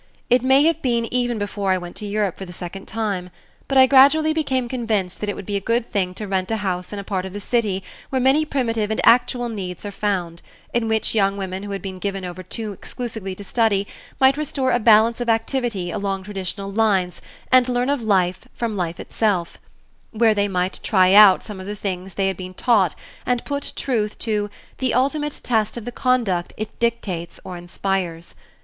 It 0.31 0.41
may 0.41 0.63
have 0.63 0.81
been 0.81 1.05
even 1.13 1.37
before 1.37 1.71
I 1.71 1.77
went 1.77 1.95
to 1.97 2.07
Europe 2.07 2.35
for 2.35 2.45
the 2.45 2.51
second 2.51 2.87
time, 2.87 3.29
but 3.67 3.77
I 3.77 3.85
gradually 3.85 4.33
became 4.33 4.67
convinced 4.67 5.19
that 5.19 5.29
it 5.29 5.35
would 5.35 5.45
be 5.45 5.55
a 5.57 5.61
good 5.61 5.91
thing 5.91 6.15
to 6.15 6.27
rent 6.27 6.49
a 6.49 6.57
house 6.57 6.91
in 6.91 6.97
a 6.97 7.03
part 7.03 7.23
of 7.23 7.33
the 7.33 7.39
city 7.39 7.83
where 8.09 8.19
many 8.19 8.43
primitive 8.43 8.89
and 8.89 8.99
actual 9.05 9.47
needs 9.47 9.85
are 9.85 9.91
found, 9.91 10.41
in 10.73 10.87
which 10.87 11.13
young 11.13 11.37
women 11.37 11.61
who 11.61 11.69
had 11.69 11.83
been 11.83 11.99
given 11.99 12.25
over 12.25 12.41
too 12.41 12.73
exclusively 12.73 13.35
to 13.35 13.43
study 13.43 13.85
might 14.19 14.37
restore 14.37 14.71
a 14.71 14.79
balance 14.79 15.21
of 15.21 15.29
activity 15.29 15.91
along 15.91 16.23
traditional 16.23 16.71
lines 16.71 17.21
and 17.51 17.69
learn 17.69 17.91
of 17.91 18.01
life 18.01 18.45
from 18.55 18.75
life 18.75 18.99
itself; 18.99 19.59
where 20.09 20.33
they 20.33 20.47
might 20.47 20.79
try 20.81 21.13
out 21.13 21.43
some 21.43 21.59
of 21.59 21.67
the 21.67 21.75
things 21.75 22.15
they 22.15 22.27
had 22.27 22.37
been 22.37 22.55
taught 22.55 22.95
and 23.23 23.45
put 23.45 23.71
truth 23.75 24.17
to 24.17 24.49
"the 24.79 24.95
ultimate 24.95 25.41
test 25.43 25.77
of 25.77 25.85
the 25.85 25.91
conduct 25.91 26.53
it 26.57 26.79
dictates 26.79 27.39
or 27.43 27.55
inspires." 27.55 28.33